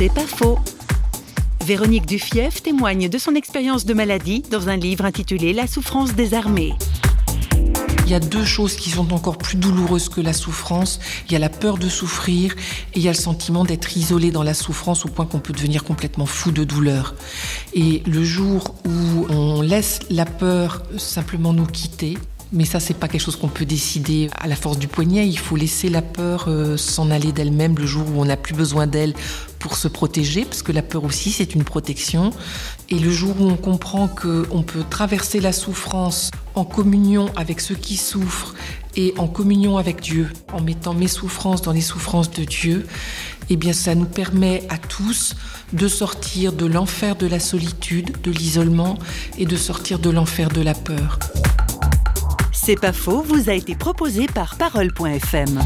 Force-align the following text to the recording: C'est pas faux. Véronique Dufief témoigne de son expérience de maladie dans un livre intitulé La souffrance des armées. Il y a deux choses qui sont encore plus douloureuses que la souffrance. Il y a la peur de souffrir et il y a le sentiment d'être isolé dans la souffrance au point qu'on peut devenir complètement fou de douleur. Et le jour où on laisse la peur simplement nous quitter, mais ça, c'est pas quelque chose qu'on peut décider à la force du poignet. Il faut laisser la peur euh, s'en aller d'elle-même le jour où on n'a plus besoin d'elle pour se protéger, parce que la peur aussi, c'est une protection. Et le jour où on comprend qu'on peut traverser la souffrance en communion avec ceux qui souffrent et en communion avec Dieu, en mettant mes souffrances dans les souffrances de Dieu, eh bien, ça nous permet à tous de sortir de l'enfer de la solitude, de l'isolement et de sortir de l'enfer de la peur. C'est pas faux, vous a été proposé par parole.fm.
C'est 0.00 0.08
pas 0.08 0.26
faux. 0.26 0.58
Véronique 1.66 2.06
Dufief 2.06 2.62
témoigne 2.62 3.10
de 3.10 3.18
son 3.18 3.34
expérience 3.34 3.84
de 3.84 3.92
maladie 3.92 4.40
dans 4.50 4.70
un 4.70 4.78
livre 4.78 5.04
intitulé 5.04 5.52
La 5.52 5.66
souffrance 5.66 6.14
des 6.14 6.32
armées. 6.32 6.72
Il 8.06 8.10
y 8.10 8.14
a 8.14 8.18
deux 8.18 8.46
choses 8.46 8.76
qui 8.76 8.88
sont 8.88 9.12
encore 9.12 9.36
plus 9.36 9.58
douloureuses 9.58 10.08
que 10.08 10.22
la 10.22 10.32
souffrance. 10.32 11.00
Il 11.26 11.32
y 11.32 11.36
a 11.36 11.38
la 11.38 11.50
peur 11.50 11.76
de 11.76 11.90
souffrir 11.90 12.54
et 12.94 13.00
il 13.00 13.02
y 13.02 13.08
a 13.08 13.10
le 13.10 13.16
sentiment 13.18 13.62
d'être 13.62 13.94
isolé 13.94 14.30
dans 14.30 14.42
la 14.42 14.54
souffrance 14.54 15.04
au 15.04 15.08
point 15.08 15.26
qu'on 15.26 15.38
peut 15.38 15.52
devenir 15.52 15.84
complètement 15.84 16.24
fou 16.24 16.50
de 16.50 16.64
douleur. 16.64 17.14
Et 17.74 18.02
le 18.06 18.24
jour 18.24 18.76
où 18.86 19.26
on 19.28 19.60
laisse 19.60 19.98
la 20.08 20.24
peur 20.24 20.82
simplement 20.96 21.52
nous 21.52 21.66
quitter, 21.66 22.16
mais 22.52 22.64
ça, 22.64 22.80
c'est 22.80 22.94
pas 22.94 23.06
quelque 23.06 23.20
chose 23.20 23.36
qu'on 23.36 23.48
peut 23.48 23.64
décider 23.64 24.28
à 24.36 24.48
la 24.48 24.56
force 24.56 24.78
du 24.78 24.88
poignet. 24.88 25.28
Il 25.28 25.38
faut 25.38 25.54
laisser 25.54 25.88
la 25.88 26.02
peur 26.02 26.46
euh, 26.48 26.76
s'en 26.76 27.10
aller 27.10 27.30
d'elle-même 27.30 27.76
le 27.78 27.86
jour 27.86 28.04
où 28.08 28.20
on 28.20 28.24
n'a 28.24 28.36
plus 28.36 28.54
besoin 28.54 28.88
d'elle 28.88 29.14
pour 29.60 29.76
se 29.76 29.86
protéger, 29.86 30.44
parce 30.44 30.62
que 30.62 30.72
la 30.72 30.82
peur 30.82 31.04
aussi, 31.04 31.30
c'est 31.30 31.54
une 31.54 31.62
protection. 31.62 32.30
Et 32.88 32.98
le 32.98 33.10
jour 33.10 33.40
où 33.40 33.44
on 33.44 33.56
comprend 33.56 34.08
qu'on 34.08 34.62
peut 34.62 34.82
traverser 34.88 35.38
la 35.38 35.52
souffrance 35.52 36.32
en 36.56 36.64
communion 36.64 37.30
avec 37.36 37.60
ceux 37.60 37.76
qui 37.76 37.96
souffrent 37.96 38.54
et 38.96 39.14
en 39.18 39.28
communion 39.28 39.78
avec 39.78 40.00
Dieu, 40.00 40.28
en 40.52 40.60
mettant 40.60 40.94
mes 40.94 41.06
souffrances 41.06 41.62
dans 41.62 41.72
les 41.72 41.80
souffrances 41.82 42.30
de 42.30 42.42
Dieu, 42.44 42.86
eh 43.50 43.56
bien, 43.56 43.72
ça 43.72 43.94
nous 43.94 44.06
permet 44.06 44.64
à 44.68 44.78
tous 44.78 45.36
de 45.72 45.86
sortir 45.86 46.52
de 46.52 46.66
l'enfer 46.66 47.14
de 47.14 47.26
la 47.26 47.38
solitude, 47.38 48.20
de 48.22 48.30
l'isolement 48.30 48.98
et 49.38 49.44
de 49.44 49.56
sortir 49.56 49.98
de 49.98 50.10
l'enfer 50.10 50.48
de 50.48 50.62
la 50.62 50.74
peur. 50.74 51.18
C'est 52.52 52.80
pas 52.80 52.92
faux, 52.92 53.22
vous 53.22 53.50
a 53.50 53.54
été 53.54 53.74
proposé 53.74 54.26
par 54.26 54.56
parole.fm. 54.56 55.60